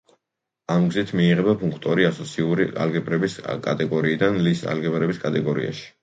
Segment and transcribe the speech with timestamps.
[0.75, 3.35] ამ გზით მიიღება ფუნქტორი ასოციური ალგებრების
[3.67, 5.85] კატეგორიიდან ლის ალგებრების კატეგორიაში.